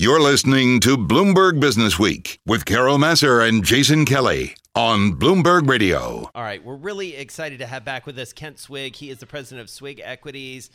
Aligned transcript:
You're 0.00 0.22
listening 0.22 0.80
to 0.80 0.96
Bloomberg 0.96 1.60
Business 1.60 1.98
Week 1.98 2.40
with 2.46 2.64
Carol 2.64 2.96
Massar 2.96 3.46
and 3.46 3.62
Jason 3.62 4.06
Kelly 4.06 4.56
on 4.74 5.12
Bloomberg 5.12 5.68
Radio. 5.68 6.30
All 6.34 6.42
right, 6.42 6.64
we're 6.64 6.76
really 6.76 7.16
excited 7.16 7.58
to 7.58 7.66
have 7.66 7.84
back 7.84 8.06
with 8.06 8.18
us 8.18 8.32
Kent 8.32 8.58
Swig. 8.58 8.96
He 8.96 9.10
is 9.10 9.18
the 9.18 9.26
president 9.26 9.60
of 9.60 9.68
Swig 9.68 10.00
Equities, 10.02 10.70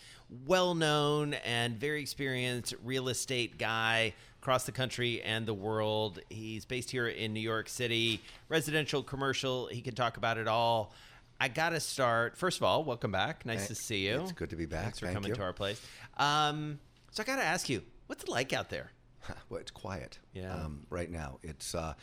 well 0.45 0.75
known 0.75 1.33
and 1.43 1.75
very 1.75 2.01
experienced 2.01 2.75
real 2.83 3.09
estate 3.09 3.57
guy 3.57 4.13
across 4.43 4.65
the 4.65 4.71
country 4.71 5.23
and 5.23 5.47
the 5.47 5.55
world. 5.55 6.19
He's 6.29 6.65
based 6.65 6.91
here 6.91 7.07
in 7.07 7.33
New 7.33 7.39
York 7.39 7.67
City, 7.67 8.21
residential, 8.47 9.01
commercial. 9.01 9.65
He 9.71 9.81
can 9.81 9.95
talk 9.95 10.17
about 10.17 10.37
it 10.37 10.47
all. 10.47 10.93
I 11.41 11.47
got 11.47 11.69
to 11.69 11.79
start. 11.79 12.37
First 12.37 12.57
of 12.57 12.63
all, 12.63 12.83
welcome 12.83 13.11
back. 13.11 13.43
Nice 13.43 13.69
to 13.69 13.73
see 13.73 14.05
you. 14.05 14.21
It's 14.21 14.33
good 14.33 14.51
to 14.51 14.55
be 14.55 14.67
back. 14.67 14.83
Thanks 14.83 14.99
for 14.99 15.07
Thank 15.07 15.15
coming 15.15 15.29
you. 15.29 15.35
to 15.35 15.41
our 15.41 15.53
place. 15.53 15.81
Um, 16.15 16.77
so 17.09 17.23
I 17.23 17.25
got 17.25 17.37
to 17.37 17.43
ask 17.43 17.69
you, 17.69 17.81
what's 18.05 18.21
it 18.21 18.29
like 18.29 18.53
out 18.53 18.69
there? 18.69 18.91
well, 19.49 19.59
it's 19.59 19.71
quiet. 19.71 20.19
Yeah. 20.33 20.53
Um, 20.53 20.85
right 20.89 21.09
now, 21.09 21.39
it's. 21.43 21.75
Uh, 21.75 21.93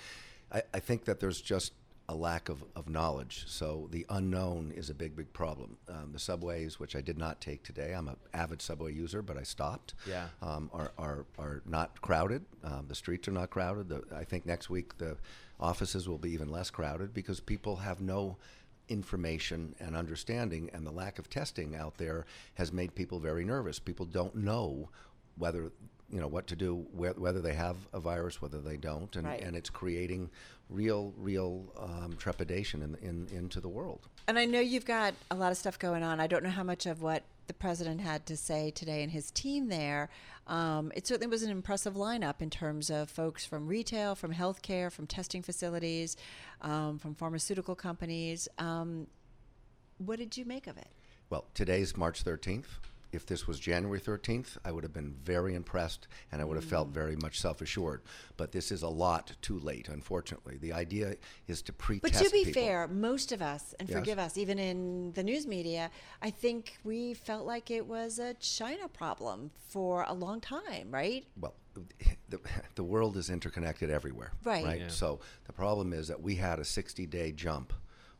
I, 0.50 0.62
I 0.74 0.80
think 0.80 1.04
that 1.06 1.20
there's 1.20 1.40
just 1.40 1.72
a 2.08 2.14
lack 2.14 2.48
of, 2.48 2.64
of 2.76 2.88
knowledge. 2.88 3.44
So 3.46 3.88
the 3.90 4.04
unknown 4.10 4.72
is 4.76 4.90
a 4.90 4.94
big, 4.94 5.16
big 5.16 5.32
problem. 5.32 5.78
Um, 5.88 6.10
the 6.12 6.18
subways, 6.18 6.78
which 6.78 6.96
I 6.96 7.00
did 7.00 7.16
not 7.16 7.40
take 7.40 7.62
today, 7.62 7.94
I'm 7.94 8.08
an 8.08 8.16
avid 8.34 8.60
subway 8.60 8.92
user, 8.92 9.22
but 9.22 9.38
I 9.38 9.44
stopped. 9.44 9.94
Yeah. 10.06 10.26
Um, 10.42 10.70
are, 10.74 10.92
are 10.98 11.24
are 11.38 11.62
not 11.64 12.00
crowded. 12.02 12.44
Um, 12.64 12.86
the 12.88 12.94
streets 12.94 13.28
are 13.28 13.32
not 13.32 13.50
crowded. 13.50 13.88
The, 13.88 14.02
I 14.14 14.24
think 14.24 14.46
next 14.46 14.68
week 14.68 14.98
the 14.98 15.16
offices 15.58 16.08
will 16.08 16.18
be 16.18 16.30
even 16.30 16.50
less 16.50 16.70
crowded 16.70 17.14
because 17.14 17.40
people 17.40 17.76
have 17.76 18.00
no 18.00 18.36
information 18.88 19.74
and 19.78 19.96
understanding, 19.96 20.70
and 20.74 20.86
the 20.86 20.90
lack 20.90 21.18
of 21.18 21.30
testing 21.30 21.74
out 21.76 21.96
there 21.98 22.26
has 22.54 22.72
made 22.72 22.94
people 22.94 23.20
very 23.20 23.44
nervous. 23.44 23.78
People 23.78 24.06
don't 24.06 24.34
know 24.34 24.90
whether 25.36 25.72
you 26.12 26.20
know 26.20 26.28
what 26.28 26.46
to 26.48 26.56
do, 26.56 26.86
whe- 26.92 27.18
whether 27.18 27.40
they 27.40 27.54
have 27.54 27.76
a 27.92 27.98
virus, 27.98 28.40
whether 28.42 28.60
they 28.60 28.76
don't, 28.76 29.16
and, 29.16 29.26
Right. 29.26 29.40
and 29.40 29.56
it's 29.56 29.70
creating 29.70 30.30
real, 30.68 31.12
real 31.16 31.72
um, 31.78 32.14
trepidation 32.18 32.82
in, 32.82 32.94
in 32.96 33.28
into 33.36 33.60
the 33.60 33.68
world. 33.68 34.08
And 34.28 34.38
I 34.38 34.44
know 34.44 34.60
you've 34.60 34.84
got 34.84 35.14
a 35.30 35.34
lot 35.34 35.50
of 35.50 35.58
stuff 35.58 35.78
going 35.78 36.02
on. 36.02 36.20
I 36.20 36.26
don't 36.26 36.44
know 36.44 36.50
how 36.50 36.62
much 36.62 36.86
of 36.86 37.02
what 37.02 37.22
the 37.46 37.54
president 37.54 38.00
had 38.00 38.24
to 38.26 38.36
say 38.36 38.70
today 38.70 39.02
and 39.02 39.10
his 39.10 39.30
team 39.32 39.68
there. 39.68 40.10
Um, 40.46 40.92
it 40.94 41.06
certainly 41.06 41.26
was 41.28 41.42
an 41.42 41.50
impressive 41.50 41.94
lineup 41.94 42.40
in 42.40 42.50
terms 42.50 42.90
of 42.90 43.10
folks 43.10 43.44
from 43.44 43.66
retail, 43.66 44.14
from 44.14 44.32
healthcare, 44.34 44.92
from 44.92 45.06
testing 45.06 45.42
facilities, 45.42 46.16
um, 46.60 46.98
from 46.98 47.14
pharmaceutical 47.14 47.74
companies. 47.74 48.48
Um, 48.58 49.06
what 49.98 50.18
did 50.18 50.36
you 50.36 50.44
make 50.44 50.66
of 50.66 50.76
it? 50.76 50.88
Well, 51.30 51.46
today's 51.54 51.96
March 51.96 52.22
13th. 52.24 52.66
If 53.12 53.26
this 53.26 53.46
was 53.46 53.60
January 53.60 54.00
13th, 54.00 54.56
I 54.64 54.72
would 54.72 54.84
have 54.84 54.92
been 54.92 55.14
very 55.22 55.54
impressed 55.54 56.08
and 56.32 56.40
I 56.40 56.44
would 56.46 56.56
have 56.56 56.64
felt 56.64 56.88
very 56.88 57.14
much 57.16 57.38
self 57.38 57.60
assured. 57.60 58.00
But 58.38 58.52
this 58.52 58.72
is 58.72 58.82
a 58.82 58.88
lot 58.88 59.32
too 59.42 59.58
late, 59.58 59.88
unfortunately. 59.88 60.56
The 60.56 60.72
idea 60.72 61.16
is 61.46 61.60
to 61.62 61.72
pre 61.74 61.98
But 62.00 62.14
to 62.14 62.30
be 62.30 62.44
people. 62.46 62.62
fair, 62.62 62.88
most 62.88 63.30
of 63.30 63.42
us, 63.42 63.74
and 63.78 63.88
Yes. 63.88 63.98
forgive 63.98 64.18
us, 64.18 64.38
even 64.38 64.58
in 64.58 65.12
the 65.12 65.22
news 65.22 65.46
media, 65.46 65.90
I 66.22 66.30
think 66.30 66.78
we 66.84 67.12
felt 67.12 67.46
like 67.46 67.70
it 67.70 67.86
was 67.86 68.18
a 68.18 68.32
China 68.34 68.88
problem 68.88 69.50
for 69.68 70.04
a 70.08 70.14
long 70.14 70.40
time, 70.40 70.90
right? 70.90 71.26
well, 71.38 71.54
the, 72.28 72.38
the 72.74 72.84
world 72.84 73.16
is 73.16 73.30
interconnected 73.30 73.90
everywhere. 73.90 74.32
Right. 74.44 74.64
Right. 74.64 74.80
Yeah. 74.80 74.88
So 74.88 75.20
the 75.46 75.52
problem 75.52 75.92
is 75.92 76.08
that 76.08 76.20
we 76.22 76.36
had 76.36 76.58
a 76.58 76.64
60 76.64 77.06
day 77.06 77.32
jump 77.32 77.72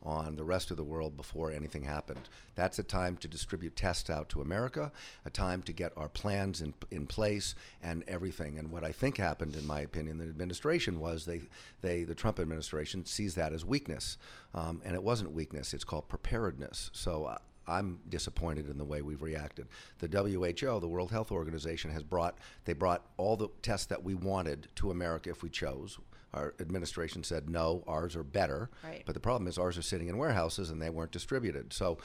on 0.05 0.37
the 0.37 0.45
rest 0.45 0.71
of 0.71 0.77
the 0.77 0.85
world 0.85 1.17
before 1.17 1.51
anything 1.51 1.85
happened. 1.85 2.29
That's 2.55 2.79
a 2.79 2.83
time 2.83 3.17
to 3.19 3.29
distribute 3.29 3.77
tests 3.77 4.11
out 4.11 4.29
to 4.31 4.41
America, 4.41 4.93
a 5.25 5.31
time 5.31 5.63
to 5.63 5.73
get 5.73 5.93
our 5.97 6.09
plans 6.09 6.61
in, 6.61 6.75
in 6.91 7.07
place 7.07 7.55
and 7.83 8.05
everything. 8.09 8.59
And 8.59 8.71
what 8.71 8.85
I 8.85 8.93
think 8.93 9.17
happened, 9.17 9.57
in 9.57 9.67
my 9.67 9.81
opinion, 9.81 10.19
the 10.19 10.25
administration 10.25 11.01
was 11.01 11.25
they, 11.25 11.43
they 11.81 12.05
the 12.05 12.15
Trump 12.15 12.41
administration 12.41 13.05
sees 13.05 13.35
that 13.37 13.53
as 13.53 13.65
weakness. 13.65 14.19
Um, 14.55 14.83
and 14.85 14.95
it 14.95 15.03
wasn't 15.03 15.33
weakness, 15.33 15.73
it's 15.75 15.85
called 15.85 16.09
preparedness. 16.09 16.91
So 16.93 17.25
uh, 17.25 17.39
I'm 17.67 18.01
disappointed 18.09 18.69
in 18.69 18.79
the 18.79 18.85
way 18.85 19.03
we've 19.03 19.23
reacted. 19.23 19.69
The 19.99 20.09
WHO, 20.09 20.81
the 20.81 20.89
World 20.89 21.11
Health 21.11 21.31
Organization, 21.31 21.91
has 21.93 22.03
brought 22.03 22.37
they 22.65 22.73
brought 22.73 23.07
all 23.17 23.37
the 23.37 23.49
tests 23.63 23.87
that 23.87 24.03
we 24.03 24.15
wanted 24.15 24.69
to 24.77 24.91
America 24.91 25.31
if 25.31 25.43
we 25.43 25.51
chose. 25.51 25.99
Our 26.35 26.55
administration 26.61 27.25
said 27.25 27.51
no, 27.51 27.85
ours 27.87 28.17
are 28.17 28.23
better. 28.23 28.71
Right. 28.83 29.03
But 29.05 29.15
the 29.15 29.21
problem 29.21 29.49
is 29.49 29.59
ours 29.59 29.77
are 29.77 29.83
sitting 29.83 30.09
in 30.09 30.17
warehouses 30.17 30.71
and 30.71 30.81
they 30.81 30.91
weren't 30.91 31.13
distributed. 31.13 31.73
So 31.73 31.99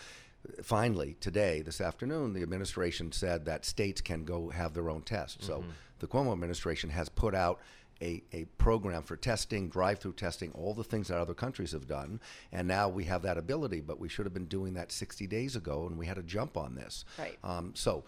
finally, 0.62 1.16
today, 1.20 1.62
this 1.62 1.82
afternoon, 1.82 2.34
the 2.34 2.44
administration 2.44 3.12
said 3.12 3.46
that 3.46 3.66
states 3.66 4.02
can 4.02 4.26
go 4.26 4.50
have 4.50 4.74
their 4.74 4.90
own 4.90 5.02
tests. 5.02 5.46
So 5.46 5.64
the 6.00 6.08
Cuomo 6.08 6.32
administration 6.32 6.90
has 6.90 7.10
put 7.10 7.34
out 7.34 7.60
a, 8.02 8.24
a 8.32 8.46
program 8.58 9.02
for 9.02 9.16
testing, 9.16 9.70
drive 9.70 10.00
through 10.00 10.14
testing, 10.14 10.52
all 10.52 10.74
the 10.74 10.84
things 10.84 11.08
that 11.08 11.18
other 11.18 11.34
countries 11.34 11.72
have 11.72 11.88
done. 11.88 12.20
And 12.52 12.68
now 12.68 12.90
we 12.90 13.06
have 13.06 13.24
that 13.24 13.38
ability, 13.38 13.82
but 13.82 14.00
we 14.00 14.10
should 14.10 14.26
have 14.26 14.34
been 14.34 14.46
doing 14.46 14.74
that 14.76 14.92
60 14.92 15.26
days 15.28 15.56
ago, 15.56 15.88
and 15.88 15.98
we 15.98 16.06
had 16.06 16.18
a 16.18 16.24
jump 16.24 16.58
on 16.58 16.76
this. 16.76 17.06
Right. 17.18 17.38
Um, 17.44 17.72
so 17.76 18.04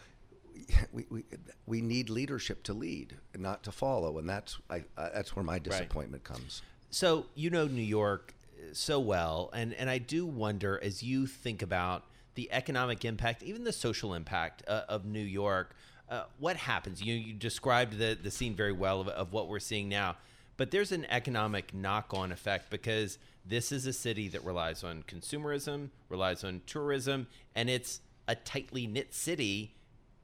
we, 0.92 1.06
we, 1.10 1.24
we 1.66 1.82
need 1.82 2.10
leadership 2.10 2.64
to 2.64 2.74
lead, 2.74 3.16
and 3.34 3.42
not 3.42 3.64
to 3.64 3.72
follow. 3.72 4.18
And 4.18 4.30
that's, 4.30 4.58
I, 4.70 4.84
uh, 4.98 5.10
that's 5.14 5.36
where 5.36 5.44
my 5.44 5.60
disappointment 5.60 6.24
comes. 6.24 6.62
So 6.90 7.28
you 7.36 7.50
know 7.50 7.68
New 7.68 7.82
York 7.82 8.34
uh, 8.58 8.74
so 8.74 9.00
well, 9.00 9.50
and 9.54 9.74
and 9.74 9.90
I 9.90 10.00
do 10.00 10.26
wonder 10.26 10.80
as 10.82 11.04
you 11.04 11.28
think 11.28 11.62
about 11.62 12.04
the 12.36 12.52
economic 12.52 13.06
impact, 13.06 13.44
even 13.44 13.64
the 13.64 13.74
social 13.74 14.14
impact 14.14 14.64
uh, 14.68 14.84
of 14.90 15.06
New 15.06 15.20
York. 15.20 15.76
Uh, 16.10 16.24
what 16.40 16.56
happens? 16.56 17.02
You 17.02 17.14
you 17.14 17.34
described 17.34 17.98
the 17.98 18.18
the 18.22 18.32
scene 18.32 18.56
very 18.56 18.72
well 18.72 19.02
of, 19.02 19.08
of 19.10 19.34
what 19.34 19.48
we're 19.48 19.60
seeing 19.60 19.88
now, 19.88 20.16
but 20.58 20.72
there's 20.72 20.92
an 20.92 21.06
economic 21.10 21.74
knock-on 21.74 22.32
effect 22.32 22.72
because 22.72 23.20
this 23.46 23.72
is 23.72 23.86
a 23.86 23.94
city 23.94 24.28
that 24.30 24.44
relies 24.44 24.84
on 24.84 25.04
consumerism, 25.04 25.90
relies 26.10 26.44
on 26.44 26.62
tourism, 26.66 27.28
and 27.56 27.70
it's 27.70 28.02
a 28.28 28.36
tightly 28.36 28.88
knit 28.88 29.14
city 29.14 29.76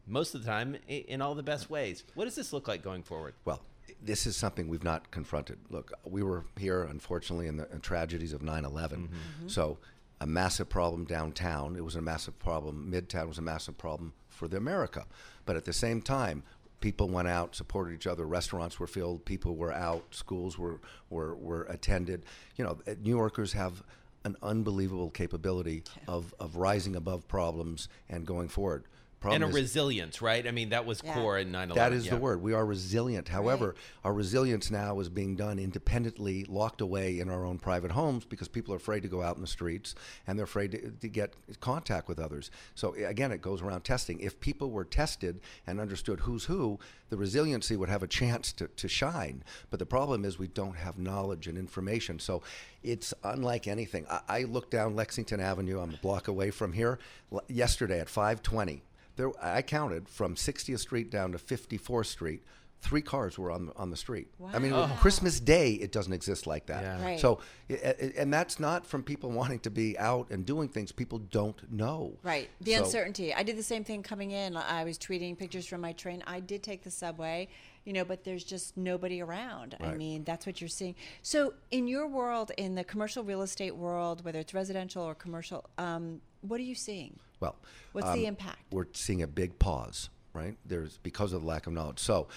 most 0.07 0.35
of 0.35 0.43
the 0.43 0.47
time 0.47 0.77
in 0.87 1.21
all 1.21 1.35
the 1.35 1.43
best 1.43 1.69
ways. 1.69 2.03
What 2.13 2.25
does 2.25 2.35
this 2.35 2.53
look 2.53 2.67
like 2.67 2.83
going 2.83 3.03
forward? 3.03 3.33
Well, 3.45 3.61
this 4.01 4.27
is 4.27 4.35
something 4.35 4.67
we've 4.67 4.83
not 4.83 5.11
confronted. 5.11 5.57
Look, 5.69 5.91
we 6.03 6.23
were 6.23 6.45
here, 6.57 6.83
unfortunately, 6.83 7.47
in 7.47 7.57
the 7.57 7.71
in 7.71 7.81
tragedies 7.81 8.33
of 8.33 8.41
9 8.41 8.65
11. 8.65 9.09
So, 9.47 9.77
a 10.21 10.27
massive 10.27 10.69
problem 10.69 11.05
downtown. 11.05 11.75
It 11.75 11.83
was 11.83 11.95
a 11.95 12.01
massive 12.01 12.37
problem. 12.39 12.89
Midtown 12.91 13.27
was 13.27 13.37
a 13.37 13.41
massive 13.41 13.77
problem 13.77 14.13
for 14.29 14.47
the 14.47 14.57
America. 14.57 15.05
But 15.45 15.55
at 15.57 15.65
the 15.65 15.73
same 15.73 16.01
time, 16.01 16.43
people 16.79 17.09
went 17.09 17.27
out, 17.27 17.55
supported 17.55 17.93
each 17.93 18.07
other. 18.07 18.25
Restaurants 18.25 18.79
were 18.79 18.87
filled. 18.87 19.25
People 19.25 19.55
were 19.55 19.73
out. 19.73 20.03
Schools 20.11 20.57
were, 20.57 20.79
were, 21.09 21.35
were 21.35 21.63
attended. 21.63 22.23
You 22.55 22.63
know, 22.63 22.77
uh, 22.87 22.95
New 23.01 23.15
Yorkers 23.15 23.53
have 23.53 23.83
an 24.23 24.35
unbelievable 24.41 25.09
capability 25.09 25.83
of, 26.07 26.33
of 26.39 26.55
rising 26.55 26.95
above 26.95 27.27
problems 27.27 27.89
and 28.09 28.25
going 28.25 28.49
forward. 28.49 28.85
Problem 29.19 29.41
and 29.41 29.51
a 29.51 29.55
is- 29.55 29.61
resilience, 29.63 30.21
right? 30.21 30.45
I 30.47 30.51
mean, 30.51 30.69
that 30.69 30.85
was 30.85 31.01
Yeah. 31.03 31.13
core 31.15 31.39
in 31.39 31.51
9 31.51 31.71
11. 31.71 31.75
that 31.91 31.95
is 31.97 32.07
the 32.09 32.17
word. 32.17 32.41
We 32.41 32.53
are 32.53 32.65
resilient. 32.65 33.29
However, 33.29 33.67
Right. 33.69 33.75
our 34.03 34.13
resilience 34.13 34.69
now 34.69 34.99
is 34.99 35.09
being 35.09 35.35
done 35.35 35.57
independently, 35.57 36.43
locked 36.45 36.81
away 36.81 37.19
in 37.19 37.29
our 37.29 37.43
own 37.45 37.57
private 37.57 37.91
homes 37.91 38.25
because 38.25 38.47
people 38.47 38.73
are 38.73 38.77
afraid 38.77 39.01
to 39.01 39.07
go 39.07 39.23
out 39.23 39.35
in 39.35 39.41
the 39.41 39.47
streets 39.47 39.95
and 40.27 40.37
they're 40.37 40.43
afraid 40.43 40.71
to, 40.71 40.91
to 40.91 41.07
get 41.09 41.33
contact 41.59 42.07
with 42.07 42.19
others. 42.19 42.51
So 42.75 42.93
again, 42.93 43.31
it 43.31 43.41
goes 43.41 43.61
around 43.61 43.81
testing. 43.83 44.19
If 44.19 44.39
people 44.39 44.69
were 44.69 44.85
tested 44.85 45.39
and 45.65 45.79
understood 45.79 46.21
who's 46.21 46.45
who, 46.45 46.79
the 47.09 47.17
resiliency 47.17 47.75
would 47.75 47.89
have 47.89 48.03
a 48.03 48.07
chance 48.07 48.51
to, 48.53 48.67
to 48.67 48.87
shine. 48.87 49.43
But 49.71 49.79
the 49.79 49.85
problem 49.85 50.25
is 50.25 50.37
we 50.37 50.47
don't 50.47 50.75
have 50.75 50.97
knowledge 50.99 51.47
and 51.47 51.57
information. 51.57 52.19
So 52.19 52.43
it's 52.83 53.13
unlike 53.23 53.67
anything. 53.67 54.05
I, 54.09 54.21
I 54.27 54.43
look 54.43 54.69
down 54.69 54.95
Lexington 54.95 55.39
Avenue. 55.39 55.79
I'm 55.79 55.93
a 55.93 55.97
block 55.97 56.27
away 56.27 56.51
from 56.51 56.73
here. 56.73 56.99
L- 57.31 57.41
yesterday 57.47 57.99
at 57.99 58.09
520 58.09 58.83
there 59.15 59.31
I 59.43 59.61
counted 59.61 60.09
from 60.09 60.35
60th 60.35 60.79
Street 60.79 61.09
down 61.09 61.31
to 61.31 61.37
54th 61.37 62.07
Street. 62.07 62.43
Three 62.81 63.01
cars 63.01 63.39
were 63.39 63.49
on 63.49 63.67
the, 63.67 63.75
on 63.77 63.89
the 63.89 63.97
street. 63.97 64.27
Wow. 64.37 64.49
I 64.53 64.59
mean, 64.59 64.71
Wow. 64.73 64.95
Christmas 64.99 65.39
Day, 65.39 65.71
it 65.71 65.91
doesn't 65.91 66.13
exist 66.13 66.45
like 66.45 66.67
that. 66.67 66.83
Yeah. 66.83 67.03
Right. 67.03 67.19
So, 67.19 67.39
i- 67.67 67.73
i- 67.73 68.13
and 68.15 68.31
that's 68.31 68.59
not 68.59 68.85
from 68.85 69.01
people 69.01 69.31
wanting 69.31 69.59
to 69.61 69.71
be 69.71 69.97
out 69.97 70.29
and 70.29 70.45
doing 70.45 70.69
things. 70.69 70.91
People 70.91 71.17
don't 71.17 71.71
know. 71.71 72.13
Right. 72.21 72.47
The 72.61 72.73
So- 72.75 72.83
uncertainty. 72.83 73.33
I 73.33 73.41
did 73.41 73.57
the 73.57 73.63
same 73.63 73.83
thing 73.83 74.03
coming 74.03 74.29
in. 74.31 74.55
I 74.55 74.83
was 74.83 74.99
tweeting 74.99 75.35
pictures 75.35 75.65
from 75.65 75.81
my 75.81 75.93
train. 75.93 76.21
I 76.27 76.39
did 76.41 76.61
take 76.61 76.83
the 76.83 76.91
subway, 76.91 77.47
you 77.85 77.93
know, 77.93 78.05
but 78.05 78.23
there's 78.23 78.43
just 78.43 78.77
nobody 78.77 79.19
around. 79.19 79.75
Right. 79.79 79.89
I 79.89 79.95
mean, 79.95 80.23
that's 80.23 80.45
what 80.45 80.61
you're 80.61 80.67
seeing. 80.67 80.93
So, 81.23 81.53
in 81.71 81.87
your 81.87 82.05
world, 82.07 82.51
in 82.55 82.75
the 82.75 82.83
commercial 82.83 83.23
real 83.23 83.41
estate 83.41 83.75
world, 83.75 84.23
whether 84.23 84.37
it's 84.39 84.53
residential 84.53 85.01
or 85.01 85.15
commercial, 85.15 85.65
um, 85.79 86.21
what 86.41 86.59
are 86.59 86.63
you 86.63 86.75
seeing? 86.75 87.17
Well, 87.45 88.03
What's 88.03 88.15
the 88.15 88.25
impact? 88.25 88.59
We're 88.71 88.87
seeing 88.93 89.21
a 89.21 89.27
big 89.27 89.57
pause, 89.59 90.09
right? 90.33 90.57
There's 90.65 90.97
because 91.03 91.33
of 91.33 91.41
the 91.41 91.47
lack 91.47 91.67
of 91.67 91.73
knowledge. 91.73 91.99
So, 91.99 92.27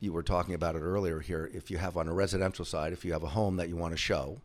you 0.00 0.12
were 0.12 0.22
talking 0.22 0.54
about 0.54 0.76
it 0.76 0.80
earlier 0.80 1.20
here. 1.20 1.50
If 1.54 1.70
you 1.70 1.78
have 1.78 1.96
on 1.96 2.06
a 2.08 2.12
residential 2.12 2.64
side, 2.64 2.92
if 2.92 3.04
you 3.04 3.12
have 3.12 3.22
a 3.22 3.28
home 3.28 3.56
that 3.56 3.68
you 3.68 3.76
want 3.76 3.92
to 3.92 3.96
show, 3.96 4.40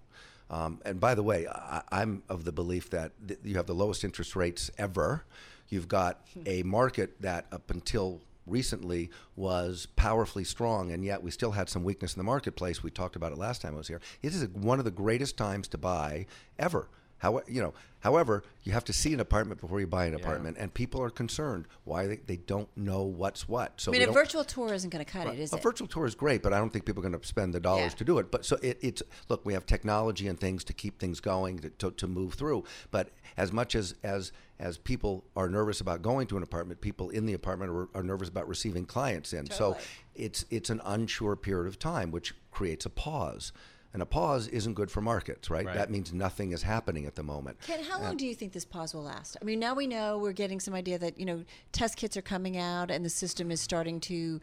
um, 0.49 0.79
and 0.85 0.99
by 0.99 1.15
the 1.15 1.23
way, 1.23 1.47
I, 1.47 1.81
I'm 1.91 2.23
of 2.29 2.43
the 2.45 2.51
belief 2.51 2.89
that 2.91 3.11
th- 3.25 3.39
you 3.43 3.55
have 3.55 3.65
the 3.65 3.73
lowest 3.73 4.03
interest 4.03 4.35
rates 4.35 4.69
ever. 4.77 5.23
You've 5.69 5.87
got 5.87 6.25
a 6.45 6.63
market 6.63 7.21
that 7.21 7.45
up 7.51 7.71
until 7.71 8.21
recently 8.45 9.09
was 9.37 9.87
powerfully 9.95 10.43
strong, 10.43 10.91
and 10.91 11.05
yet 11.05 11.23
we 11.23 11.31
still 11.31 11.51
had 11.51 11.69
some 11.69 11.83
weakness 11.83 12.13
in 12.13 12.19
the 12.19 12.25
marketplace. 12.25 12.83
We 12.83 12.91
talked 12.91 13.15
about 13.15 13.31
it 13.31 13.37
last 13.37 13.61
time 13.61 13.75
I 13.75 13.77
was 13.77 13.87
here. 13.87 14.01
This 14.21 14.35
is 14.35 14.49
one 14.49 14.79
of 14.79 14.85
the 14.85 14.91
greatest 14.91 15.37
times 15.37 15.69
to 15.69 15.77
buy 15.77 16.25
ever. 16.59 16.89
How, 17.21 17.39
you 17.47 17.62
know, 17.62 17.75
however, 18.00 18.41
you 18.63 18.71
have 18.71 18.83
to 18.85 18.94
see 18.94 19.13
an 19.13 19.19
apartment 19.19 19.62
before 19.62 19.79
you 19.79 19.85
buy 19.85 20.06
an 20.06 20.15
apartment, 20.15 20.57
and 20.59 20.73
people 20.73 21.03
are 21.03 21.12
concerned 21.12 21.65
why 21.83 22.07
they, 22.07 22.15
they 22.15 22.38
don't 22.38 22.68
know 22.75 23.03
what's 23.03 23.47
what. 23.47 23.79
So 23.79 23.91
I 23.91 24.00
mean, 24.00 24.09
a 24.09 24.12
virtual 24.12 24.44
tour 24.44 24.73
isn't 24.73 24.89
going 24.89 25.06
to 25.06 25.12
cut 25.12 25.27
it, 25.27 25.38
is 25.38 25.53
a 25.53 25.57
it? 25.57 25.59
A 25.59 25.62
virtual 25.62 25.88
tour 25.88 26.07
is 26.07 26.15
great, 26.15 26.41
but 26.41 26.51
I 26.51 26.57
don't 26.57 26.73
think 26.73 26.83
people 26.83 27.06
are 27.06 27.07
going 27.07 27.21
to 27.21 27.27
spend 27.27 27.53
the 27.53 27.59
dollars 27.59 27.91
Yeah. 27.91 27.97
to 28.00 28.03
do 28.06 28.18
it. 28.18 28.31
But 28.31 28.44
so 28.44 28.57
it, 28.63 28.79
it's 28.81 29.03
look, 29.29 29.45
we 29.45 29.53
have 29.53 29.68
technology 29.68 30.27
and 30.27 30.39
things 30.39 30.63
to 30.63 30.73
keep 30.73 30.97
things 31.00 31.19
going 31.19 31.59
to, 31.59 31.69
to, 31.69 31.91
to 31.91 32.07
move 32.07 32.33
through. 32.33 32.63
But 32.89 33.09
as 33.38 33.51
much 33.51 33.75
as 33.75 33.94
as 34.01 34.31
as 34.59 34.79
people 34.79 35.23
are 35.35 35.47
nervous 35.47 35.79
about 35.79 36.01
going 36.01 36.25
to 36.27 36.38
an 36.38 36.44
apartment, 36.44 36.81
people 36.81 37.12
in 37.12 37.27
the 37.27 37.33
apartment 37.33 37.71
are, 37.71 38.00
are 38.00 38.03
nervous 38.03 38.29
about 38.29 38.47
receiving 38.47 38.85
clients 38.85 39.31
in. 39.31 39.47
So 39.51 39.77
it's 40.15 40.45
it's 40.50 40.71
an 40.71 40.81
unsure 40.85 41.35
period 41.35 41.68
of 41.68 41.77
time, 41.77 42.09
which 42.09 42.33
creates 42.50 42.83
a 42.88 42.89
pause. 42.89 43.53
And 43.93 44.01
a 44.01 44.05
pause 44.05 44.47
isn't 44.47 44.73
good 44.75 44.89
for 44.89 45.01
markets, 45.01 45.49
right? 45.49 45.65
Right. 45.65 45.75
That 45.75 45.89
means 45.91 46.13
nothing 46.13 46.51
is 46.51 46.63
happening 46.63 47.05
at 47.05 47.15
the 47.15 47.23
moment. 47.23 47.59
Kent, 47.61 47.85
how 47.85 47.99
long 47.99 48.15
do 48.15 48.25
you 48.25 48.33
think 48.33 48.53
this 48.53 48.63
pause 48.63 48.93
will 48.93 49.03
last? 49.03 49.35
I 49.41 49.45
mean, 49.45 49.59
now 49.59 49.73
we 49.75 49.85
know 49.85 50.17
we're 50.17 50.31
getting 50.31 50.59
some 50.61 50.73
idea 50.73 50.97
that 50.99 51.19
you 51.19 51.25
know 51.25 51.43
test 51.73 51.97
kits 51.97 52.15
are 52.15 52.21
coming 52.21 52.57
out 52.57 52.89
and 52.89 53.03
the 53.03 53.09
system 53.09 53.51
is 53.51 53.59
starting 53.59 53.99
to, 54.01 54.39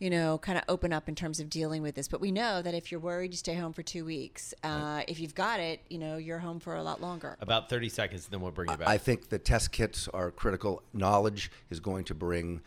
you 0.00 0.10
know, 0.10 0.38
kind 0.38 0.58
of 0.58 0.64
open 0.68 0.92
up 0.92 1.08
in 1.08 1.14
terms 1.14 1.38
of 1.38 1.48
dealing 1.48 1.80
with 1.80 1.94
this. 1.94 2.08
But 2.08 2.20
we 2.20 2.32
know 2.32 2.60
that 2.60 2.74
if 2.74 2.90
you're 2.90 3.00
worried, 3.00 3.32
you 3.32 3.36
stay 3.36 3.54
home 3.54 3.72
for 3.72 3.82
two 3.82 4.04
weeks. 4.04 4.52
Uh, 4.64 5.02
If 5.06 5.20
you've 5.20 5.34
got 5.34 5.60
it, 5.60 5.80
you 5.88 5.98
know, 5.98 6.16
you're 6.16 6.38
home 6.40 6.58
for 6.58 6.74
a 6.74 6.82
lot 6.82 7.00
longer. 7.00 7.36
About 7.40 7.68
30 7.68 7.88
seconds, 7.88 8.26
then 8.26 8.40
we'll 8.40 8.50
bring 8.50 8.68
you 8.70 8.76
back. 8.76 8.88
I 8.88 8.98
think 8.98 9.28
the 9.28 9.38
test 9.38 9.70
kits 9.70 10.08
are 10.08 10.32
critical. 10.32 10.82
Knowledge 10.92 11.52
is 11.70 11.78
going 11.78 12.02
to 12.04 12.14
bring 12.14 12.62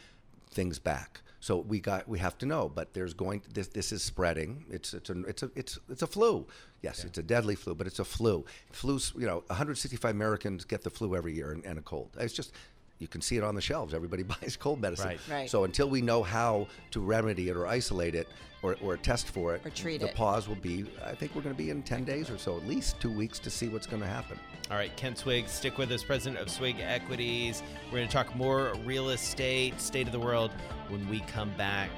things 0.52 0.80
back. 0.80 1.22
So 1.40 1.58
we 1.58 1.80
got 1.80 2.08
we 2.08 2.20
have 2.20 2.38
to 2.38 2.46
know, 2.46 2.70
but 2.70 2.94
there's 2.94 3.16
going 3.16 3.42
this 3.52 3.68
this 3.68 3.92
is 3.92 4.04
spreading. 4.04 4.64
It's 4.70 4.94
it's 4.94 5.10
a 5.10 5.20
it's 5.24 5.42
a 5.42 5.50
it's 5.56 5.80
it's 5.90 6.04
a 6.04 6.08
flu. 6.08 6.46
Yes, 6.84 7.04
it's 7.04 7.18
a 7.18 7.24
deadly 7.24 7.56
flu, 7.56 7.74
but 7.74 7.88
it's 7.88 7.98
a 8.00 8.06
flu. 8.06 8.46
Flu's 8.72 9.12
you 9.18 9.26
know 9.26 9.44
165 9.48 10.12
Americans 10.12 10.66
get 10.66 10.84
the 10.84 10.92
flu 10.92 11.16
every 11.16 11.34
year 11.34 11.52
and, 11.52 11.66
and 11.66 11.80
a 11.80 11.82
cold. 11.82 12.12
It's 12.20 12.34
just 12.34 12.54
you 13.02 13.08
can 13.08 13.20
see 13.20 13.36
it 13.36 13.44
on 13.44 13.56
the 13.56 13.62
shelves. 13.62 13.94
Everybody 13.94 14.24
buys 14.42 14.56
cold 14.56 14.80
medicine. 14.80 15.08
Right. 15.08 15.20
Right. 15.30 15.50
So 15.50 15.64
until 15.64 15.90
we 15.90 16.02
know 16.02 16.22
how 16.24 16.68
to 16.92 17.00
remedy 17.02 17.50
it 17.50 17.58
or 17.58 17.66
isolate 17.68 18.14
it 18.16 18.28
or, 18.62 18.78
or 18.82 18.96
test 18.96 19.28
for 19.30 19.56
it, 19.56 19.66
Or 19.66 19.72
treat 19.72 20.02
the 20.02 20.10
it. 20.10 20.16
pause 20.16 20.48
will 20.48 20.56
be. 20.56 20.86
I 21.04 21.16
think 21.16 21.34
we're 21.36 21.42
going 21.42 21.56
to 21.56 21.58
be 21.62 21.72
in 21.72 21.82
10 21.82 22.04
days 22.04 22.30
or 22.30 22.38
so, 22.38 22.56
at 22.58 22.68
least 22.68 23.02
two 23.02 23.12
weeks 23.12 23.40
to 23.40 23.50
see 23.50 23.68
what's 23.70 23.88
going 23.88 24.04
to 24.04 24.08
happen. 24.08 24.38
All 24.70 24.78
right, 24.78 24.96
Kent 24.96 25.18
Swig, 25.18 25.48
stick 25.50 25.80
with 25.80 25.92
us, 25.92 26.04
president 26.04 26.40
of 26.40 26.50
Swig 26.50 26.76
Equities. 26.80 27.64
We're 27.92 27.98
going 27.98 28.08
to 28.08 28.14
talk 28.14 28.36
more 28.36 28.74
real 28.86 29.10
estate, 29.10 29.82
state 29.82 30.06
of 30.06 30.14
the 30.14 30.20
world 30.20 30.52
when 30.90 31.10
we 31.10 31.22
come 31.22 31.52
back. 31.58 31.90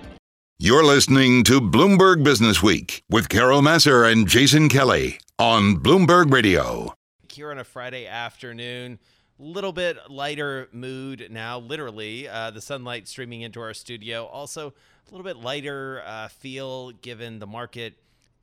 You're 0.57 0.85
listening 0.85 1.44
to 1.45 1.59
Bloomberg 1.59 2.23
Business 2.23 2.63
Week 2.63 3.03
with 3.09 3.27
Carol 3.27 3.61
Massar 3.61 4.09
and 4.09 4.25
Jason 4.27 4.69
Kelly 4.69 5.19
on 5.38 5.75
Bloomberg 5.77 6.31
Radio. 6.31 6.94
Here 7.29 7.51
on 7.51 7.57
a 7.57 7.63
Friday 7.65 8.07
afternoon, 8.07 9.00
little 9.39 9.74
bit 9.74 9.97
lighter 10.09 10.69
mood 10.71 11.27
now, 11.30 11.59
literally. 11.59 12.27
Uh, 12.27 12.51
the 12.51 12.62
sunlight 12.62 13.07
streaming 13.07 13.41
into 13.41 13.59
our 13.62 13.74
studio. 13.74 14.25
Also, 14.25 14.69
a 14.69 15.12
little 15.12 15.25
bit 15.25 15.38
lighter 15.38 16.01
uh, 16.06 16.27
feel 16.27 16.91
given 16.91 17.39
the 17.39 17.47
market 17.47 17.95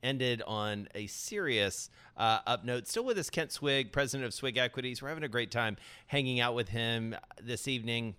ended 0.03 0.41
on 0.47 0.87
a 0.95 1.07
serious 1.07 1.89
uh, 2.17 2.39
up 2.45 2.65
note. 2.65 2.87
Still 2.87 3.05
with 3.05 3.17
us, 3.17 3.29
Kent 3.29 3.51
Swig, 3.51 3.91
president 3.91 4.25
of 4.25 4.33
Swig 4.33 4.57
Equities. 4.57 5.01
We're 5.01 5.09
having 5.09 5.23
a 5.23 5.29
great 5.29 5.51
time 5.51 5.77
hanging 6.07 6.39
out 6.39 6.55
with 6.55 6.69
him 6.69 7.15
this 7.41 7.67
evening. 7.67 8.15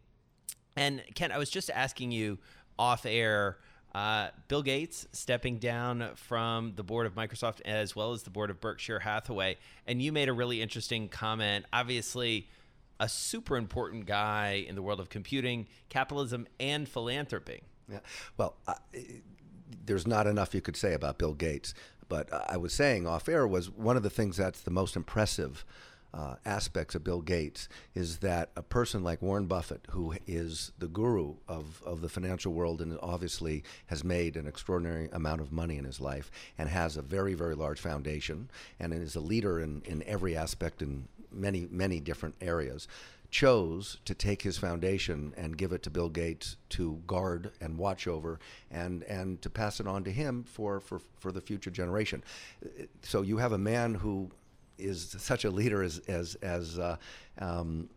And 0.76 1.02
Kent, 1.14 1.32
I 1.32 1.38
was 1.38 1.50
just 1.50 1.70
asking 1.70 2.12
you 2.12 2.38
off 2.78 3.04
air. 3.04 3.58
Uh, 3.94 4.28
Bill 4.48 4.62
Gates 4.62 5.06
stepping 5.12 5.58
down 5.58 6.10
from 6.14 6.72
the 6.76 6.82
board 6.82 7.06
of 7.06 7.14
Microsoft 7.14 7.60
as 7.66 7.94
well 7.94 8.12
as 8.12 8.22
the 8.22 8.30
board 8.30 8.48
of 8.48 8.58
Berkshire 8.58 9.00
Hathaway, 9.00 9.58
and 9.86 10.00
you 10.00 10.12
made 10.12 10.30
a 10.30 10.32
really 10.32 10.62
interesting 10.62 11.08
comment. 11.08 11.66
Obviously, 11.74 12.48
a 13.02 13.08
super 13.08 13.56
important 13.56 14.06
guy 14.06 14.64
in 14.66 14.76
the 14.76 14.80
world 14.80 15.00
of 15.00 15.10
computing, 15.10 15.66
capitalism, 15.88 16.46
and 16.60 16.88
philanthropy. 16.88 17.62
Yeah. 17.90 17.98
Well, 18.36 18.54
there's 19.84 20.06
not 20.06 20.28
enough 20.28 20.54
you 20.54 20.60
could 20.60 20.76
say 20.76 20.94
about 20.94 21.18
Bill 21.18 21.34
Gates. 21.34 21.74
But 22.08 22.28
I 22.32 22.56
was 22.58 22.72
saying 22.72 23.06
off 23.06 23.28
air 23.28 23.46
was 23.46 23.68
one 23.68 23.96
of 23.96 24.04
the 24.04 24.10
things 24.10 24.36
that's 24.36 24.60
the 24.60 24.70
most 24.70 24.94
impressive 24.94 25.64
uh, 26.14 26.36
aspects 26.44 26.94
of 26.94 27.02
Bill 27.02 27.22
Gates 27.22 27.68
is 27.94 28.18
that 28.18 28.50
a 28.54 28.62
person 28.62 29.02
like 29.02 29.20
Warren 29.20 29.46
Buffett, 29.46 29.86
who 29.90 30.14
is 30.26 30.70
the 30.78 30.86
guru 30.86 31.36
of, 31.48 31.82
of 31.84 32.02
the 32.02 32.08
financial 32.08 32.52
world 32.52 32.82
and 32.82 32.96
obviously 33.02 33.64
has 33.86 34.04
made 34.04 34.36
an 34.36 34.46
extraordinary 34.46 35.08
amount 35.12 35.40
of 35.40 35.50
money 35.50 35.78
in 35.78 35.84
his 35.84 36.00
life 36.00 36.30
and 36.56 36.68
has 36.68 36.96
a 36.96 37.02
very, 37.02 37.34
very 37.34 37.54
large 37.56 37.80
foundation 37.80 38.50
and 38.78 38.92
is 38.92 39.16
a 39.16 39.20
leader 39.20 39.58
in, 39.58 39.82
in 39.86 40.04
every 40.04 40.36
aspect 40.36 40.82
in 40.82 41.08
many, 41.34 41.68
many 41.70 42.00
different 42.00 42.34
areas 42.40 42.88
chose 43.32 43.96
to 44.04 44.14
take 44.14 44.42
his 44.42 44.58
foundation 44.58 45.32
and 45.38 45.56
give 45.56 45.72
it 45.72 45.82
to 45.82 45.90
Bill 45.90 46.10
Gates 46.10 46.56
to 46.68 47.00
guard 47.06 47.50
and 47.62 47.78
watch 47.78 48.06
over 48.06 48.38
and, 48.70 49.02
and 49.04 49.40
to 49.40 49.48
pass 49.48 49.80
it 49.80 49.86
on 49.86 50.04
to 50.04 50.12
him 50.12 50.44
for, 50.44 50.80
for, 50.80 51.00
for 51.18 51.32
the 51.32 51.40
future 51.40 51.70
generation. 51.70 52.22
So 53.02 53.22
you 53.22 53.38
have 53.38 53.52
a 53.52 53.58
man 53.58 53.94
who 53.94 54.30
is 54.78 55.16
such 55.18 55.46
a 55.46 55.50
leader 55.50 55.82
as, 55.82 55.98
as, 56.08 56.34
as, 56.36 56.78
uh, 56.78 56.96
um, 57.38 57.88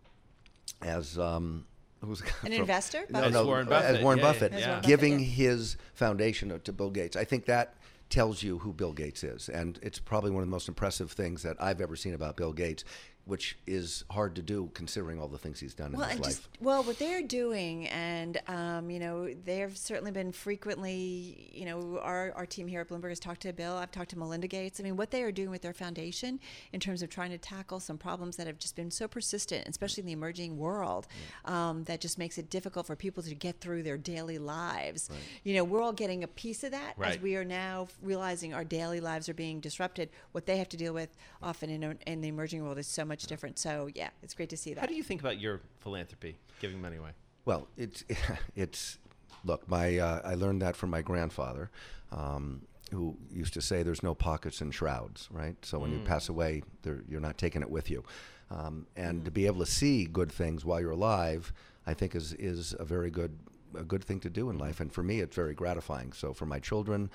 as, 0.81 1.19
um, 1.19 1.65
who's 1.99 2.21
An 2.21 2.27
from- 2.27 2.53
investor? 2.53 3.05
No, 3.09 3.27
no, 3.27 3.41
As 3.41 3.45
Warren 3.45 3.67
Buffett, 3.67 3.95
As 3.97 4.03
Warren 4.03 4.19
yeah, 4.19 4.25
yeah, 4.25 4.31
Buffett, 4.31 4.53
As 4.53 4.67
Warren 4.67 4.81
giving 4.83 5.19
yeah. 5.19 5.25
his 5.25 5.77
foundation 5.95 6.57
to 6.63 6.71
Bill 6.71 6.89
Gates. 6.89 7.17
I 7.17 7.25
think 7.25 7.45
that 7.45 7.75
tells 8.09 8.43
you 8.43 8.59
who 8.59 8.71
Bill 8.71 8.93
Gates 8.93 9.23
is, 9.23 9.49
and 9.49 9.79
it's 9.81 9.99
probably 9.99 10.31
one 10.31 10.41
of 10.41 10.47
the 10.47 10.51
most 10.51 10.67
impressive 10.67 11.11
things 11.11 11.43
that 11.43 11.57
I've 11.59 11.81
ever 11.81 11.95
seen 11.95 12.13
about 12.13 12.37
Bill 12.37 12.53
Gates, 12.53 12.85
which 13.25 13.57
is 13.65 14.03
hard 14.11 14.35
to 14.35 14.41
do 14.41 14.69
considering 14.73 15.19
all 15.19 15.27
the 15.27 15.37
things 15.37 15.59
he's 15.59 15.73
done 15.73 15.91
Well, 15.93 16.03
in 16.03 16.09
his 16.11 16.19
life. 16.19 16.29
just 16.29 16.47
well, 16.61 16.83
what 16.83 16.99
they're 16.99 17.21
doing, 17.23 17.87
and 17.87 18.39
um, 18.47 18.89
you 18.89 18.99
know, 18.99 19.33
they've 19.45 19.75
certainly 19.77 20.11
been 20.11 20.31
frequently. 20.31 21.49
You 21.53 21.65
know, 21.65 21.99
our 22.01 22.31
our 22.35 22.45
team 22.45 22.67
here 22.67 22.81
at 22.81 22.89
Bloomberg 22.89 23.09
has 23.09 23.19
talked 23.19 23.41
to 23.41 23.53
Bill. 23.53 23.75
I've 23.75 23.91
talked 23.91 24.09
to 24.11 24.17
Melinda 24.19 24.47
Gates. 24.47 24.79
I 24.79 24.83
mean, 24.83 24.95
what 24.95 25.11
they 25.11 25.23
are 25.23 25.31
doing 25.31 25.49
with 25.49 25.61
their 25.61 25.73
foundation 25.73 26.39
in 26.73 26.79
terms 26.79 27.01
of 27.01 27.09
trying 27.09 27.31
to 27.31 27.37
tackle 27.37 27.79
some 27.79 27.97
problems 27.97 28.35
that 28.37 28.47
have 28.47 28.57
just 28.59 28.75
been 28.75 28.91
so 28.91 29.07
persistent, 29.07 29.67
especially 29.67 30.01
in 30.01 30.07
the 30.07 30.13
emerging 30.13 30.57
world, 30.57 31.07
um, 31.45 31.83
that 31.85 32.01
just 32.01 32.17
makes 32.17 32.37
it 32.37 32.49
difficult 32.49 32.85
for 32.87 32.95
people 32.95 33.23
to 33.23 33.33
get 33.35 33.59
through 33.59 33.83
their 33.83 33.97
daily 33.97 34.37
lives. 34.37 35.09
You 35.43 35.55
know, 35.55 35.63
we're 35.63 35.81
all 35.81 35.93
getting 35.93 36.23
a 36.23 36.27
piece 36.27 36.63
of 36.63 36.71
that 36.71 36.93
Right. 36.97 37.15
as 37.15 37.21
we 37.21 37.35
are 37.35 37.45
now 37.45 37.87
realizing 38.01 38.53
our 38.53 38.63
daily 38.63 38.99
lives 38.99 39.29
are 39.29 39.33
being 39.33 39.59
disrupted. 39.59 40.09
What 40.31 40.45
they 40.45 40.57
have 40.57 40.69
to 40.69 40.77
deal 40.77 40.93
with 40.93 41.15
often 41.41 41.69
in, 41.69 41.97
in 42.05 42.21
the 42.21 42.27
emerging 42.27 42.63
world 42.63 42.77
is 42.77 42.87
so 42.87 43.03
much 43.05 43.14
different. 43.23 43.59
So 43.59 43.89
yeah, 43.93 44.09
it's 44.23 44.33
great 44.33 44.49
to 44.49 44.57
see 44.57 44.73
that. 44.73 44.81
How 44.81 44.87
do 44.87 44.95
you 44.95 45.03
think 45.03 45.21
about 45.21 45.39
your 45.39 45.61
philanthropy, 45.79 46.37
giving 46.59 46.81
money 46.81 46.97
away? 46.97 47.11
Well, 47.45 47.67
it's 47.77 48.03
it's 48.55 48.97
look. 49.43 49.67
My 49.69 49.97
uh, 49.97 50.21
I 50.23 50.35
learned 50.35 50.61
that 50.61 50.75
from 50.75 50.89
my 50.89 51.01
grandfather, 51.01 51.69
um, 52.11 52.61
who 52.91 53.17
used 53.31 53.53
to 53.53 53.61
say, 53.61 53.83
"There's 53.83 54.03
no 54.03 54.15
pockets 54.15 54.61
in 54.61 54.71
shrouds." 54.71 55.27
Right. 55.31 55.55
So 55.63 55.79
when 55.79 55.91
you 55.91 55.99
pass 55.99 56.29
away, 56.29 56.63
there, 56.81 57.03
you're 57.07 57.21
not 57.21 57.37
taking 57.37 57.61
it 57.61 57.69
with 57.69 57.89
you, 57.89 58.03
um, 58.51 58.87
and 58.95 59.25
to 59.25 59.31
be 59.31 59.45
able 59.45 59.59
to 59.59 59.71
see 59.71 60.05
good 60.05 60.31
things 60.31 60.65
while 60.65 60.81
you're 60.81 60.91
alive, 60.91 61.53
I 61.85 61.93
think 61.93 62.15
is 62.15 62.33
is 62.33 62.75
a 62.77 62.85
very 62.85 63.11
good. 63.11 63.37
A 63.77 63.83
good 63.83 64.03
thing 64.03 64.19
to 64.21 64.29
do 64.29 64.49
in 64.49 64.57
life, 64.57 64.79
and 64.79 64.91
for 64.91 65.03
me, 65.03 65.19
it's 65.19 65.35
very 65.35 65.53
gratifying. 65.53 66.13
So, 66.13 66.33
for 66.33 66.45
my 66.45 66.59
children, 66.59 67.09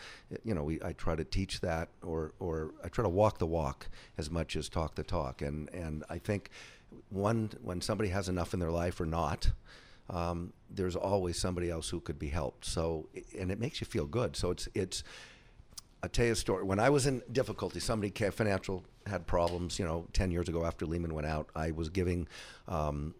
you 0.44 0.54
know, 0.54 0.62
we, 0.62 0.80
I 0.82 0.92
try 0.92 1.16
to 1.16 1.24
teach 1.24 1.60
that, 1.60 1.88
or, 2.02 2.32
or 2.38 2.72
I 2.84 2.88
try 2.88 3.02
to 3.02 3.08
walk 3.08 3.38
the 3.38 3.46
walk 3.46 3.88
as 4.18 4.30
much 4.30 4.56
as 4.56 4.68
talk 4.68 4.94
the 4.94 5.02
talk. 5.02 5.42
And, 5.42 5.68
and 5.70 6.04
I 6.08 6.18
think, 6.18 6.50
one, 7.10 7.50
when 7.62 7.80
somebody 7.80 8.10
has 8.10 8.28
enough 8.28 8.54
in 8.54 8.60
their 8.60 8.70
life 8.70 9.00
or 9.00 9.06
not, 9.06 9.50
um, 10.10 10.52
there's 10.68 10.96
always 10.96 11.38
somebody 11.38 11.70
else 11.70 11.88
who 11.88 12.00
could 12.00 12.18
be 12.18 12.28
helped. 12.28 12.64
So, 12.64 13.08
and 13.38 13.50
it 13.50 13.60
makes 13.60 13.80
you 13.80 13.86
feel 13.86 14.06
good. 14.06 14.36
So 14.36 14.50
it's 14.50 14.68
it's. 14.74 15.04
I'll 16.02 16.08
tell 16.08 16.24
you 16.24 16.32
a 16.32 16.36
story. 16.36 16.64
When 16.64 16.80
I 16.80 16.88
was 16.88 17.06
in 17.06 17.22
difficulty, 17.30 17.78
somebody 17.78 18.10
financial 18.30 18.84
had 19.06 19.26
problems. 19.26 19.78
You 19.78 19.84
know, 19.84 20.06
ten 20.12 20.30
years 20.30 20.48
ago 20.48 20.64
after 20.64 20.86
Lehman 20.86 21.14
went 21.14 21.26
out, 21.26 21.48
I 21.54 21.70
was 21.70 21.88
giving. 21.88 22.26
Um, 22.66 23.14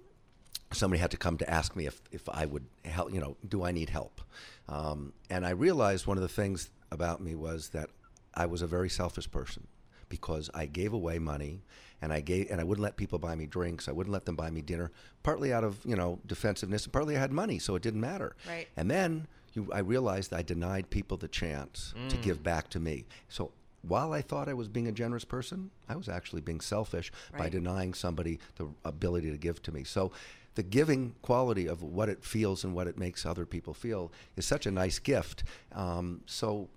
somebody 0.73 1.01
had 1.01 1.11
to 1.11 1.17
come 1.17 1.37
to 1.39 1.51
ask 1.51 1.75
me 1.75 1.87
if, 1.87 2.01
if 2.13 2.29
I 2.29 2.47
would 2.47 2.65
help, 2.85 3.13
you 3.13 3.21
know, 3.21 3.37
do 3.49 3.65
I 3.65 3.73
need 3.73 3.91
help? 3.91 4.21
Um, 4.69 5.13
and 5.29 5.45
I 5.45 5.51
realized 5.51 6.07
one 6.07 6.17
of 6.17 6.23
the 6.23 6.29
things 6.29 6.71
about 6.91 7.21
me 7.21 7.35
was 7.35 7.71
that 7.71 7.91
I 8.35 8.47
was 8.47 8.63
a 8.63 8.67
very 8.67 8.89
selfish 8.89 9.31
person 9.31 9.67
because 10.09 10.51
I 10.55 10.67
gave 10.67 10.93
away 10.93 11.19
money 11.19 11.63
and 12.03 12.13
I 12.13 12.21
gave 12.21 12.51
and 12.51 12.61
I 12.61 12.65
wouldn't 12.65 12.83
let 12.83 12.97
people 12.97 13.19
buy 13.19 13.35
me 13.35 13.47
drinks. 13.47 13.89
I 13.89 13.93
wouldn't 13.93 14.13
let 14.13 14.25
them 14.27 14.37
buy 14.37 14.51
me 14.51 14.63
dinner, 14.63 14.91
partly 15.23 15.53
out 15.53 15.65
of 15.65 15.79
you 15.85 15.97
know 15.97 16.21
defensiveness, 16.27 16.85
and 16.85 16.93
partly 16.93 17.17
I 17.17 17.21
had 17.21 17.33
money, 17.33 17.59
so 17.59 17.75
it 17.75 17.83
didn't 17.83 18.01
matter. 18.01 18.37
Right. 18.49 18.69
And 18.77 18.91
then 18.91 19.27
you, 19.53 19.69
I 19.73 19.81
realized 19.81 20.33
I 20.33 20.43
denied 20.43 20.91
people 20.91 21.17
the 21.17 21.29
chance 21.29 21.95
to 22.09 22.17
give 22.17 22.43
back 22.43 22.69
to 22.71 22.81
me. 22.81 23.07
So 23.29 23.53
while 23.83 24.13
I 24.13 24.23
thought 24.23 24.49
I 24.49 24.55
was 24.55 24.69
being 24.69 24.89
a 24.89 24.93
generous 24.93 25.25
person, 25.25 25.71
I 25.89 25.97
was 25.97 26.09
actually 26.09 26.43
being 26.43 26.61
selfish 26.61 27.11
by 27.37 27.49
denying 27.49 27.95
somebody 27.95 28.39
the 28.57 28.69
ability 28.85 29.31
to 29.31 29.39
give 29.39 29.63
to 29.63 29.73
me. 29.73 29.85
So 29.85 30.13
the 30.61 30.65
giving 30.65 31.15
quality 31.23 31.67
of 31.67 31.83
what 31.83 32.11
it 32.11 32.23
feels 32.23 32.65
and 32.65 32.75
what 32.75 32.87
it 32.87 32.99
makes 32.99 33.25
other 33.25 33.47
people 33.47 33.73
feel 33.73 34.13
is 34.37 34.45
such 34.45 34.67
a 34.67 34.71
nice 34.71 34.99
gift. 34.99 35.43
Um, 35.73 36.21
so 36.27 36.69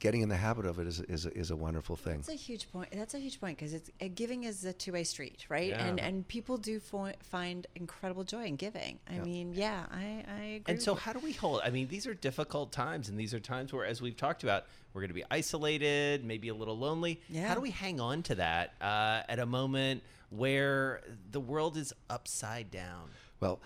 getting 0.00 0.22
in 0.22 0.28
the 0.30 0.36
habit 0.36 0.66
of 0.66 0.78
it 0.78 0.86
is, 0.86 1.00
is, 1.00 1.26
is 1.26 1.50
a 1.50 1.56
wonderful 1.56 1.94
thing. 1.94 2.16
That's 2.16 2.30
a 2.30 2.32
huge 2.32 2.72
point. 2.72 2.88
That's 2.90 3.14
a 3.14 3.18
huge 3.18 3.38
point 3.38 3.58
because 3.58 3.74
it's 3.74 3.90
uh, 4.00 4.06
giving 4.12 4.44
is 4.44 4.64
a 4.64 4.72
two 4.72 4.92
way 4.92 5.04
street, 5.04 5.46
right? 5.48 5.68
Yeah. 5.68 5.84
And 5.84 6.00
and 6.00 6.26
people 6.26 6.56
do 6.56 6.80
fo- 6.80 7.12
find 7.22 7.66
incredible 7.76 8.24
joy 8.24 8.46
in 8.46 8.56
giving. 8.56 8.98
I 9.08 9.18
mean, 9.18 9.52
yeah, 9.54 9.84
I, 9.92 10.24
I 10.26 10.44
agree. 10.44 10.64
And 10.66 10.82
so, 10.82 10.94
how 10.94 11.12
do 11.12 11.20
we 11.20 11.32
hold? 11.32 11.60
I 11.62 11.70
mean, 11.70 11.86
these 11.86 12.06
are 12.06 12.14
difficult 12.14 12.72
times, 12.72 13.08
and 13.08 13.20
these 13.20 13.32
are 13.34 13.40
times 13.40 13.72
where, 13.72 13.84
as 13.84 14.02
we've 14.02 14.16
talked 14.16 14.42
about, 14.42 14.64
we're 14.92 15.02
going 15.02 15.08
to 15.08 15.14
be 15.14 15.24
isolated, 15.30 16.24
maybe 16.24 16.48
a 16.48 16.54
little 16.54 16.76
lonely. 16.76 17.20
Yeah. 17.28 17.46
How 17.46 17.54
do 17.54 17.60
we 17.60 17.70
hang 17.70 18.00
on 18.00 18.22
to 18.24 18.34
that 18.36 18.74
uh, 18.80 19.22
at 19.28 19.38
a 19.38 19.46
moment 19.46 20.02
where 20.30 21.02
the 21.30 21.40
world 21.40 21.76
is 21.76 21.92
upside 22.08 22.70
down? 22.70 23.10
Well, 23.38 23.60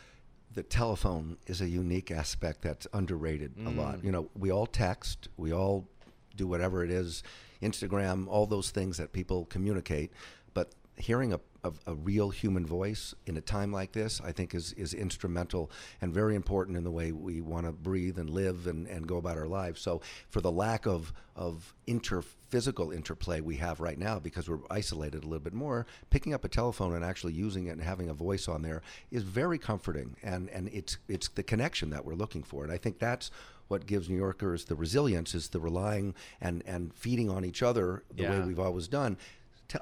the 0.53 0.63
telephone 0.63 1.37
is 1.47 1.61
a 1.61 1.69
unique 1.69 2.11
aspect 2.11 2.63
that's 2.63 2.87
underrated 2.93 3.55
a 3.59 3.71
lot. 3.71 3.97
Mm. 3.97 4.05
You 4.05 4.13
know, 4.13 4.31
we 4.39 4.53
all 4.53 4.67
text, 4.67 5.29
we 5.37 5.53
all 5.53 5.89
do 6.37 6.47
whatever 6.47 6.85
it 6.85 6.91
is, 6.91 7.23
Instagram, 7.63 8.27
all 8.29 8.47
those 8.47 8.71
things 8.71 8.97
that 8.99 9.13
people 9.13 9.47
communicate, 9.47 10.13
but 10.53 10.73
hearing 10.97 11.33
a, 11.33 11.41
a, 11.65 11.73
a 11.87 11.95
real 11.95 12.31
human 12.31 12.65
voice 12.65 13.15
in 13.27 13.37
a 13.37 13.41
time 13.41 13.73
like 13.73 13.93
this, 13.93 14.21
I 14.25 14.33
think 14.33 14.55
is, 14.55 14.73
is 14.75 14.95
instrumental 14.95 15.71
and 16.01 16.13
very 16.13 16.37
important 16.37 16.77
in 16.77 16.85
the 16.85 16.91
way 16.91 17.11
we 17.11 17.41
want 17.41 17.67
to 17.67 17.73
breathe 17.73 18.19
and 18.19 18.31
live 18.31 18.67
and, 18.67 18.87
and 18.87 19.07
go 19.07 19.17
about 19.17 19.37
our 19.37 19.49
lives. 19.49 19.81
So 19.81 20.03
for 20.29 20.41
the 20.41 20.53
lack 20.53 20.87
of, 20.87 21.13
of 21.35 21.75
inter 21.87 22.23
physical 22.23 22.93
interplay 22.93 23.41
we 23.41 23.57
have 23.57 23.81
right 23.81 23.99
now 23.99 24.21
because 24.21 24.49
we're 24.49 24.61
isolated 24.71 25.25
a 25.25 25.27
little 25.27 25.43
bit 25.43 25.55
more, 25.55 25.87
picking 26.11 26.33
up 26.33 26.45
a 26.45 26.49
telephone 26.49 26.95
and 26.95 27.05
actually 27.05 27.33
using 27.33 27.67
it 27.67 27.71
and 27.71 27.83
having 27.83 28.09
a 28.09 28.15
voice 28.15 28.47
on 28.47 28.63
there 28.63 28.81
is 29.11 29.25
very 29.25 29.59
comforting 29.59 30.15
and, 30.23 30.49
and 30.51 30.69
it's 30.69 30.99
it's 31.09 31.27
the 31.29 31.43
connection 31.43 31.91
that 31.91 32.05
we're 32.05 32.15
looking 32.15 32.45
for. 32.45 32.63
And 32.63 32.73
I 32.73 32.79
think 32.79 33.01
that's 33.01 33.33
what 33.69 33.87
gives 33.87 34.09
New 34.09 34.17
Yorkers 34.17 34.65
the 34.67 34.75
resilience 34.75 35.35
is 35.35 35.49
the 35.49 35.61
relying 35.61 36.15
and, 36.41 36.63
and 36.67 36.93
feeding 36.95 37.31
on 37.31 37.45
each 37.45 37.63
other 37.63 38.03
the 38.15 38.25
way 38.25 38.41
we've 38.41 38.59
always 38.61 38.89
done. 38.89 39.17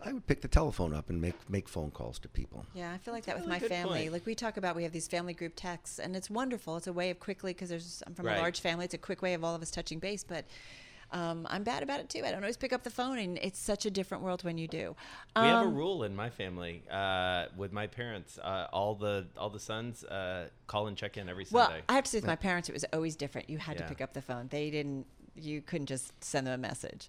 I 0.04 0.12
would 0.12 0.26
pick 0.26 0.40
the 0.40 0.48
telephone 0.48 0.94
up 0.94 1.10
and 1.10 1.20
make 1.20 1.34
make 1.50 1.68
phone 1.68 1.90
calls 1.90 2.18
to 2.20 2.28
people. 2.28 2.64
Yeah, 2.72 2.92
I 2.92 2.98
feel 2.98 3.12
like 3.12 3.24
That's 3.26 3.40
that 3.40 3.44
a 3.46 3.50
with 3.50 3.60
really 3.60 3.68
my 3.70 3.76
family. 3.76 3.98
point. 4.00 4.12
Like 4.12 4.26
we 4.26 4.34
talk 4.34 4.56
about, 4.56 4.74
we 4.76 4.84
have 4.84 4.92
these 4.92 5.08
family 5.08 5.34
group 5.34 5.52
texts, 5.56 5.98
and 5.98 6.16
it's 6.16 6.30
wonderful. 6.30 6.76
It's 6.76 6.86
a 6.86 6.92
way 6.92 7.10
of 7.10 7.18
quickly 7.20 7.52
because 7.52 7.68
there's 7.68 8.02
I'm 8.06 8.14
from 8.14 8.26
Right. 8.26 8.38
a 8.38 8.40
large 8.40 8.60
family. 8.60 8.84
It's 8.86 8.94
a 8.94 8.98
quick 8.98 9.20
way 9.20 9.34
of 9.34 9.44
all 9.44 9.54
of 9.54 9.60
us 9.62 9.70
touching 9.70 9.98
base, 9.98 10.24
but. 10.24 10.44
Um, 11.12 11.46
I'm 11.50 11.62
bad 11.62 11.82
about 11.82 12.00
it 12.00 12.08
too. 12.08 12.22
I 12.24 12.30
don't 12.30 12.42
always 12.42 12.56
pick 12.56 12.72
up 12.72 12.82
the 12.82 12.90
phone, 12.90 13.18
and 13.18 13.38
it's 13.38 13.58
such 13.58 13.84
a 13.86 13.90
different 13.90 14.22
world 14.24 14.42
when 14.44 14.56
you 14.58 14.66
do. 14.66 14.96
We 15.36 15.42
have 15.42 15.66
a 15.66 15.68
Um, 15.68 15.74
rule 15.74 16.04
in 16.04 16.16
my 16.16 16.30
family 16.30 16.82
uh, 16.90 17.46
with 17.56 17.72
my 17.72 17.86
parents. 17.86 18.38
Uh, 18.38 18.66
all 18.72 18.94
the 18.94 19.26
all 19.36 19.50
the 19.50 19.60
sons 19.60 20.04
uh, 20.04 20.48
call 20.66 20.86
and 20.86 20.96
check 20.96 21.16
in 21.18 21.28
every 21.28 21.44
Sunday. 21.44 21.74
Well. 21.74 21.82
I 21.88 21.92
have 21.94 22.04
to 22.04 22.10
say, 22.10 22.18
with 22.18 22.26
my 22.26 22.36
parents, 22.36 22.68
it 22.68 22.72
was 22.72 22.84
always 22.92 23.14
different. 23.16 23.50
You 23.50 23.58
had 23.58 23.76
Yeah. 23.76 23.82
to 23.82 23.88
pick 23.88 24.00
up 24.00 24.12
the 24.14 24.22
phone. 24.22 24.48
They 24.48 24.70
didn't. 24.70 25.06
You 25.34 25.62
couldn't 25.62 25.86
just 25.86 26.12
send 26.22 26.46
them 26.46 26.54
a 26.54 26.58
message. 26.58 27.08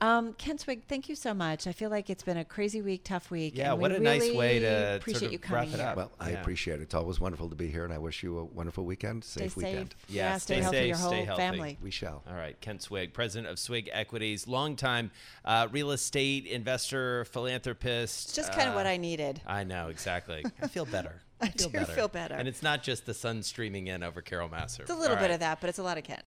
Um, 0.00 0.32
Kent 0.34 0.60
Swig, 0.60 0.82
thank 0.88 1.08
you 1.08 1.14
so 1.14 1.32
much. 1.32 1.66
I 1.66 1.72
feel 1.72 1.88
like 1.90 2.10
it's 2.10 2.22
been 2.22 2.36
a 2.36 2.44
crazy 2.44 2.82
week, 2.82 3.02
tough 3.04 3.30
week. 3.30 3.56
Yeah, 3.56 3.70
and 3.70 3.78
we 3.78 3.82
what 3.82 3.92
a 3.92 4.00
nice 4.00 4.32
way 4.34 4.58
to 4.58 4.96
appreciate 4.96 5.18
sort 5.20 5.26
of 5.28 5.32
you 5.32 5.38
coming 5.38 5.70
wrap 5.70 5.74
it 5.78 5.80
up. 5.80 5.96
Well, 5.96 6.12
I 6.18 6.30
Yeah. 6.30 6.40
appreciate 6.40 6.80
it. 6.80 6.82
It's 6.82 6.94
always 6.94 7.20
wonderful 7.20 7.48
to 7.48 7.54
be 7.54 7.68
here, 7.68 7.84
and 7.84 7.92
I 7.92 7.98
wish 7.98 8.22
you 8.22 8.38
a 8.38 8.44
wonderful 8.44 8.84
weekend, 8.84 9.24
Stay 9.24 9.42
safe 9.42 9.56
weekend. 9.56 9.94
safe. 10.06 10.14
Yeah, 10.14 10.38
stay, 10.38 10.54
stay 10.54 10.62
healthy. 10.62 10.76
safe, 10.78 10.88
Your 10.88 10.96
whole 10.96 11.10
stay 11.10 11.24
healthy. 11.24 11.40
family. 11.40 11.78
We 11.80 11.90
shall. 11.90 12.22
All 12.28 12.34
right, 12.34 12.60
Kent 12.60 12.82
Swig, 12.82 13.12
president 13.12 13.50
of 13.50 13.58
Swig 13.58 13.88
Equities, 13.92 14.46
longtime 14.48 15.10
uh, 15.44 15.68
real 15.70 15.92
estate 15.92 16.46
investor, 16.46 17.24
philanthropist. 17.26 18.26
It's 18.28 18.34
just 18.36 18.52
kind 18.52 18.68
of 18.68 18.74
uh, 18.74 18.78
what 18.78 18.86
I 18.86 18.96
needed. 18.96 19.40
I 19.46 19.64
know 19.64 19.88
exactly. 19.88 20.44
I 20.62 20.66
feel 20.68 20.86
better. 20.86 21.20
I 21.40 21.48
do 21.48 21.68
feel 21.70 22.08
better. 22.08 22.34
And 22.34 22.46
it's 22.46 22.62
not 22.62 22.82
just 22.82 23.06
the 23.06 23.14
sun 23.14 23.42
streaming 23.42 23.86
in 23.86 24.02
over 24.02 24.20
Carol 24.20 24.48
Massar. 24.50 24.80
It's 24.80 24.90
a 24.90 24.94
little 24.94 25.16
All 25.16 25.22
bit 25.22 25.28
right. 25.28 25.30
of 25.32 25.40
that, 25.40 25.60
but 25.60 25.70
it's 25.70 25.78
a 25.78 25.82
lot 25.82 25.96
of 25.96 26.04
Kent. 26.04 26.22